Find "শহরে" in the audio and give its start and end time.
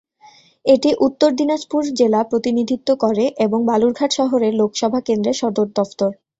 4.19-4.47